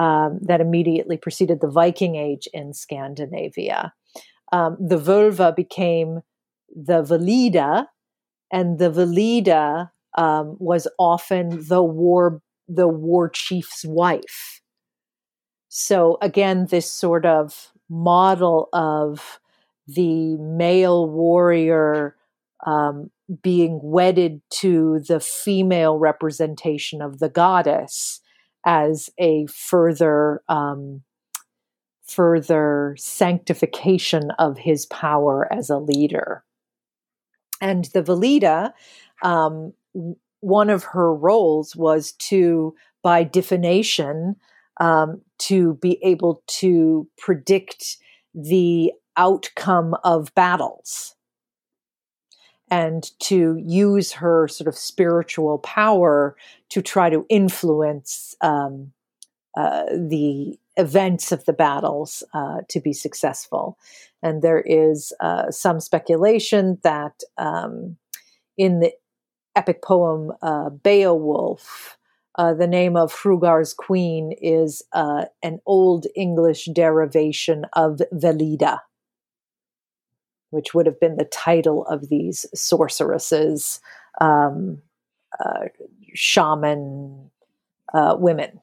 [0.00, 3.92] um, that immediately preceded the Viking Age in Scandinavia,
[4.50, 6.20] um, the völva became
[6.74, 7.86] the Valida,
[8.50, 14.62] and the Valida um, was often the war the war chief's wife.
[15.68, 19.40] So again, this sort of model of
[19.86, 22.16] the male warrior
[22.66, 23.10] um,
[23.42, 28.20] being wedded to the female representation of the goddess
[28.64, 31.02] as a further um,
[32.06, 36.44] further sanctification of his power as a leader.
[37.60, 38.74] And the Valida,
[39.22, 39.72] um,
[40.40, 44.36] one of her roles was to, by divination,
[44.78, 47.98] um, to be able to predict
[48.34, 51.14] the outcome of battles
[52.70, 56.36] and to use her sort of spiritual power
[56.70, 58.92] to try to influence um,
[59.56, 63.78] uh, the events of the battles uh, to be successful.
[64.22, 67.96] And there is uh, some speculation that um,
[68.58, 68.92] in the
[69.54, 71.96] epic poem uh, Beowulf,
[72.36, 78.80] uh, the name of Hrothgar's queen is uh, an Old English derivation of Veleda,
[80.50, 83.80] which would have been the title of these sorceresses,
[84.20, 84.82] um,
[85.44, 85.66] uh,
[86.14, 87.30] shaman
[87.92, 88.60] uh, women.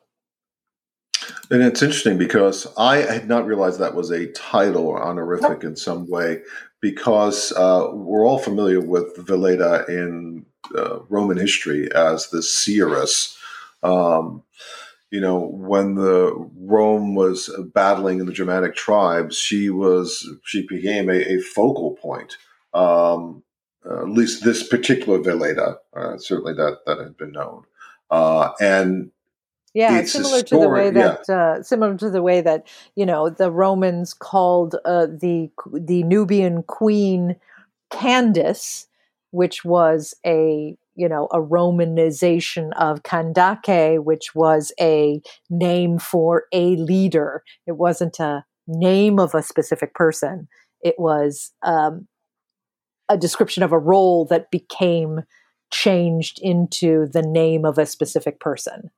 [1.49, 5.75] And it's interesting because I had not realized that was a title or honorific in
[5.75, 6.41] some way,
[6.81, 13.37] because uh, we're all familiar with Veleda in uh, Roman history as the seeress
[13.83, 14.43] um,
[15.11, 21.09] you know, when the Rome was battling in the Germanic tribes, she was she became
[21.09, 22.37] a, a focal point.
[22.73, 23.43] Um,
[23.85, 27.63] uh, at least this particular Veleda, uh, certainly that that had been known,
[28.09, 29.11] uh, and
[29.73, 31.35] yeah, it's similar to the way that yeah.
[31.35, 36.63] uh, similar to the way that you know the Romans called uh, the the Nubian
[36.63, 37.37] queen
[37.89, 38.87] Candace,
[39.31, 46.75] which was a you know, a Romanization of Kandake, which was a name for a
[46.75, 47.43] leader.
[47.65, 50.47] It wasn't a name of a specific person.
[50.83, 52.07] It was um,
[53.09, 55.21] a description of a role that became
[55.73, 58.91] changed into the name of a specific person.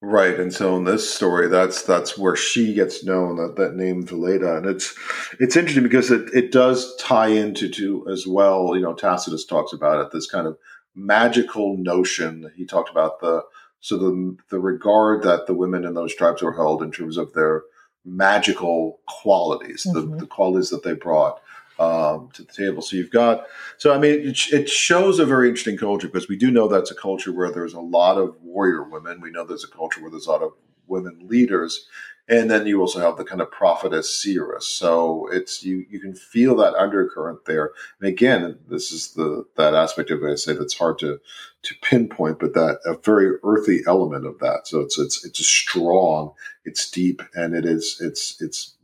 [0.00, 4.06] Right, and so in this story, that's that's where she gets known that that name
[4.06, 4.94] Veleda, and it's
[5.40, 8.74] it's interesting because it it does tie into to as well.
[8.76, 10.12] You know, Tacitus talks about it.
[10.12, 10.56] This kind of
[10.94, 12.50] magical notion.
[12.56, 13.42] He talked about the
[13.80, 17.32] so the the regard that the women in those tribes were held in terms of
[17.32, 17.62] their
[18.04, 20.12] magical qualities, mm-hmm.
[20.12, 21.40] the, the qualities that they brought
[21.78, 22.82] um, to the table.
[22.82, 23.46] So you've got
[23.78, 26.90] so I mean it, it shows a very interesting culture because we do know that's
[26.90, 29.20] a culture where there's a lot of warrior women.
[29.20, 30.52] We know there's a culture where there's a lot of
[30.90, 31.86] women leaders,
[32.30, 34.64] and then you also have the kind of prophetess seeress.
[34.66, 37.72] So it's you you can feel that undercurrent there.
[38.00, 41.18] And again, this is the that aspect of it I say that's hard to
[41.62, 44.68] to pinpoint, but that a very earthy element of that.
[44.68, 46.32] So it's it's it's strong,
[46.64, 48.76] it's deep, and it is it's it's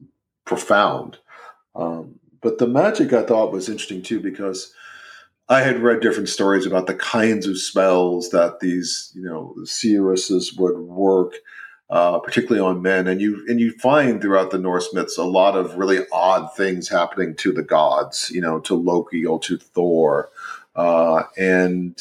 [0.44, 1.18] profound.
[1.76, 4.74] Um, but the magic I thought was interesting too because.
[5.48, 10.52] I had read different stories about the kinds of spells that these, you know, seeresses
[10.54, 11.34] would work
[11.90, 13.06] uh, particularly on men.
[13.06, 16.88] And you and you find throughout the Norse myths a lot of really odd things
[16.88, 20.30] happening to the gods, you know, to Loki or to Thor,
[20.74, 22.00] uh, and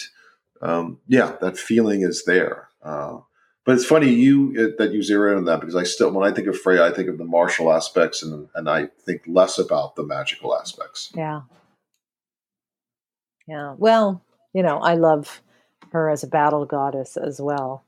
[0.62, 2.70] um, yeah, that feeling is there.
[2.84, 3.20] Uh,
[3.66, 6.34] but it's funny you that you zero in on that because I still, when I
[6.34, 9.96] think of Freya, I think of the martial aspects and and I think less about
[9.96, 11.12] the magical aspects.
[11.16, 11.42] Yeah.
[13.48, 13.76] Yeah.
[13.78, 14.24] Well,
[14.54, 15.42] you know, I love
[15.92, 17.85] her as a battle goddess as well.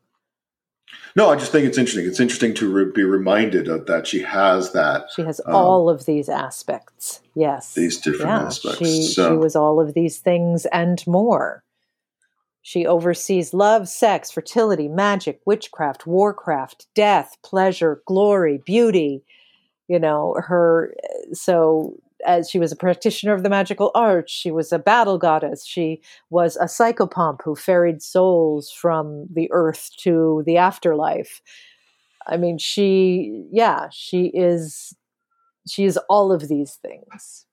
[1.15, 2.05] No, I just think it's interesting.
[2.05, 5.09] It's interesting to re- be reminded of that she has that.
[5.15, 7.21] She has um, all of these aspects.
[7.35, 7.73] Yes.
[7.73, 8.77] these different yeah, aspects.
[8.79, 11.63] She, so, she was all of these things and more.
[12.61, 19.23] She oversees love, sex, fertility, magic, witchcraft, warcraft, death, pleasure, glory, beauty.
[19.87, 20.93] You know, her,
[21.31, 21.97] so
[22.27, 25.65] as she was a practitioner of the magical arts, she was a battle goddess.
[25.65, 31.41] She was a psychopomp who ferried souls from the earth to the afterlife.
[32.27, 34.93] I mean, she, yeah, she is,
[35.67, 37.45] she is all of these things.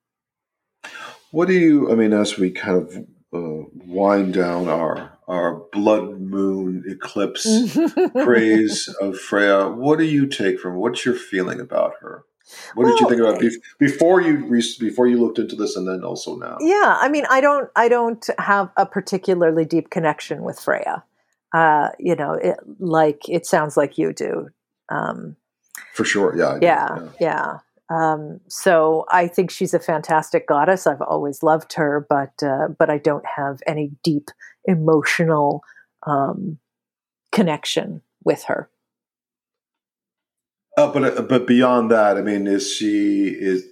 [1.31, 1.91] what do you?
[1.91, 2.97] I mean, as we kind of
[3.33, 7.47] uh, wind down our our blood moon eclipse
[8.25, 10.75] praise of Freya, what do you take from?
[10.77, 12.25] What's your feeling about her?
[12.75, 14.47] What did you think about bef- before you
[14.79, 16.59] before you looked into this, and then also now?
[16.61, 21.05] Yeah, I mean, I don't, I don't have a particularly deep connection with Freya.
[21.55, 24.49] Uh, you know, it, like it sounds like you do.
[24.91, 25.37] Um,
[25.95, 27.59] For sure, yeah, do, yeah, yeah.
[27.91, 30.87] Um, so I think she's a fantastic goddess.
[30.87, 34.31] I've always loved her, but uh, but I don't have any deep
[34.67, 35.63] emotional
[36.07, 36.59] um,
[37.33, 38.69] connection with her.
[40.77, 43.65] Uh, but uh, but beyond that, I mean, is she is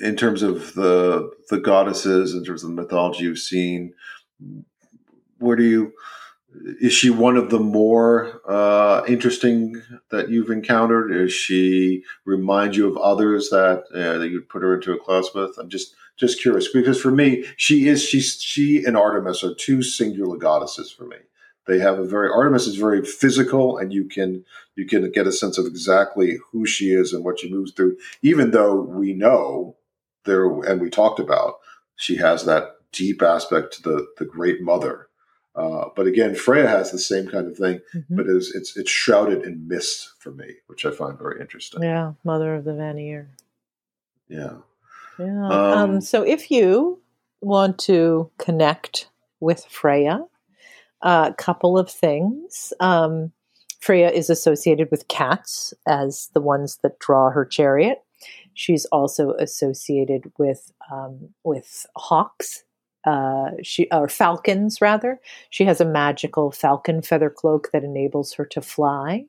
[0.00, 3.94] in terms of the the goddesses, in terms of the mythology you've seen?
[5.38, 5.92] Where do you
[6.80, 11.12] is she one of the more uh, interesting that you've encountered?
[11.12, 15.28] Is she remind you of others that uh, that you'd put her into a class
[15.34, 15.56] with?
[15.58, 19.82] I'm just just curious because for me, she is she's she and Artemis are two
[19.82, 21.16] singular goddesses for me.
[21.70, 24.44] They have a very Artemis is very physical, and you can
[24.74, 27.96] you can get a sense of exactly who she is and what she moves through.
[28.22, 29.76] Even though we know
[30.24, 31.54] there, and we talked about,
[31.94, 35.06] she has that deep aspect to the the Great Mother.
[35.54, 38.04] Uh, but again, Freya has the same kind of thing, Mhm.
[38.16, 41.82] but it's, it's it's shrouded in mist for me, which I find very interesting.
[41.84, 43.28] Yeah, Mother of the Vanir.
[44.28, 44.56] Yeah.
[45.20, 45.46] Yeah.
[45.46, 46.98] Um, Um, so if you
[47.40, 49.08] want to connect
[49.38, 50.26] with Freya,
[51.02, 52.72] a couple of things.
[52.80, 53.32] Um,
[53.80, 57.98] Freya is associated with cats as the ones that draw her chariot.
[58.52, 62.64] She's also associated with um, with hawks.
[63.06, 65.18] Uh, she or falcons rather.
[65.48, 69.24] She has a magical falcon feather cloak that enables her to fly.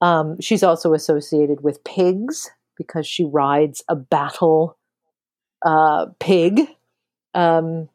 [0.00, 4.76] Um, she's also associated with pigs because she rides a battle
[5.64, 6.68] uh, pig
[7.34, 7.88] um,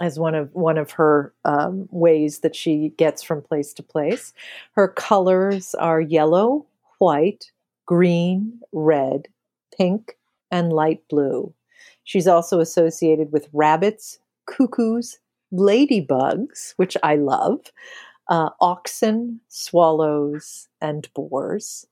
[0.00, 4.32] as one of one of her um, ways that she gets from place to place.
[4.72, 6.66] Her colors are yellow,
[6.98, 7.50] white,
[7.86, 9.28] green, red,
[9.76, 10.16] pink,
[10.50, 11.52] and light blue.
[12.04, 15.18] She's also associated with rabbits, cuckoos,
[15.52, 17.72] ladybugs, which I love,
[18.28, 21.86] uh, oxen, swallows, and boars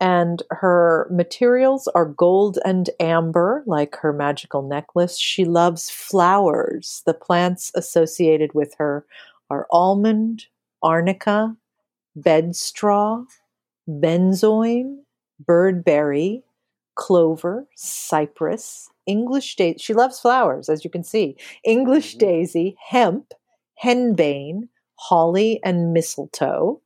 [0.00, 5.18] and her materials are gold and amber, like her magical necklace.
[5.18, 7.02] She loves flowers.
[7.06, 9.06] The plants associated with her
[9.48, 10.46] are almond,
[10.82, 11.56] arnica,
[12.16, 13.24] bedstraw,
[13.88, 14.98] benzoin,
[15.42, 16.42] birdberry,
[16.94, 19.78] clover, cypress, English daisy.
[19.78, 21.36] She loves flowers, as you can see.
[21.64, 22.26] English mm-hmm.
[22.26, 23.32] daisy, hemp,
[23.82, 26.80] henbane, holly, and mistletoe,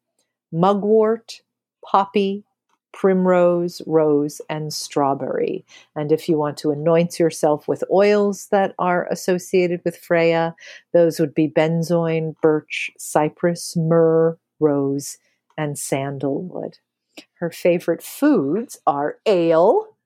[0.52, 1.40] mugwort,
[1.84, 2.44] poppy,
[2.92, 5.64] primrose, rose, and strawberry.
[5.94, 10.54] And if you want to anoint yourself with oils that are associated with Freya,
[10.92, 15.18] those would be benzoin, birch, cypress, myrrh, rose,
[15.56, 16.78] and sandalwood.
[17.34, 19.96] Her favorite foods are ale,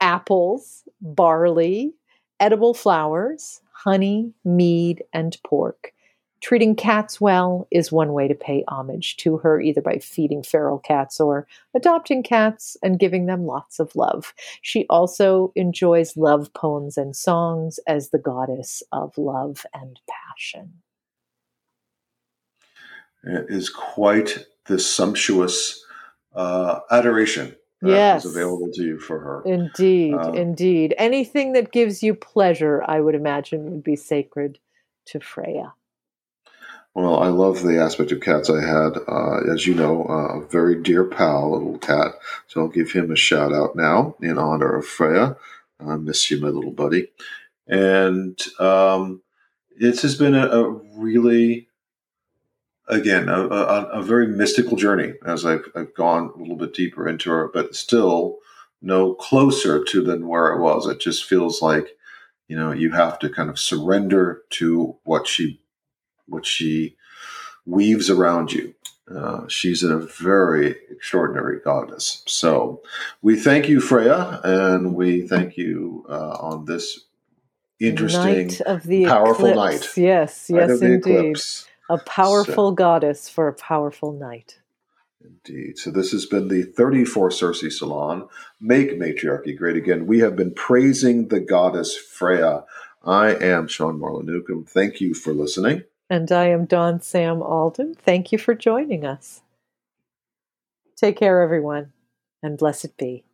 [0.00, 1.94] apples, barley,
[2.40, 5.92] edible flowers, honey, mead, and pork.
[6.42, 10.78] Treating cats well is one way to pay homage to her, either by feeding feral
[10.78, 14.34] cats or adopting cats and giving them lots of love.
[14.60, 20.74] She also enjoys love poems and songs as the goddess of love and passion.
[23.24, 25.82] It is quite the sumptuous
[26.34, 28.24] uh, adoration that Yes.
[28.24, 29.42] is available to you for her.
[29.46, 30.94] Indeed, Um, indeed.
[30.98, 34.58] Anything that gives you pleasure, I would imagine, would be sacred
[35.06, 35.72] to Freya.
[36.96, 38.48] Well, I love the aspect of cats.
[38.48, 42.12] I had, uh, as you know, uh, a very dear pal, a little cat.
[42.46, 45.36] So I'll give him a shout out now in honor of Freya.
[45.78, 47.08] I miss you, my little buddy.
[47.66, 49.20] And um,
[49.78, 51.68] this has been a, a really,
[52.88, 57.06] again, a, a, a, very mystical journey as I've, I've gone a little bit deeper
[57.06, 58.38] into her, but still
[58.80, 60.86] no closer to than where it was.
[60.86, 61.88] It just feels like,
[62.48, 65.60] you know, you have to kind of surrender to what she,
[66.26, 66.96] what she
[67.64, 68.74] weaves around you.
[69.14, 72.22] Uh, she's a very extraordinary goddess.
[72.26, 72.82] So
[73.22, 77.04] we thank you, Freya, and we thank you uh, on this
[77.78, 79.96] interesting, night of the powerful eclipse.
[79.96, 80.02] night.
[80.02, 80.98] Yes, Night yes, indeed.
[80.98, 81.66] eclipse.
[81.88, 84.58] A powerful So- goddess for a powerful night.
[85.24, 85.78] Indeed.
[85.78, 88.28] So this has been the 34 Circe Salon.
[88.60, 90.06] Make matriarchy great again.
[90.06, 92.64] We have been praising the goddess Freya.
[93.04, 94.64] I am Sean Marlon Newcomb.
[94.64, 95.82] Thank you for listening.
[96.10, 97.94] And I am Dawn Sam Alden.
[97.94, 99.42] Thank you for joining us.
[100.96, 101.92] Take care, everyone,
[102.42, 103.25] and blessed be.